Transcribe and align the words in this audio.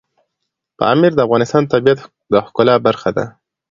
پامیر 0.77 1.11
د 1.15 1.19
افغانستان 1.25 1.61
د 1.63 1.67
طبیعت 1.73 1.99
د 2.31 2.33
ښکلا 2.47 2.75
برخه 2.87 3.09
ده. 3.17 3.25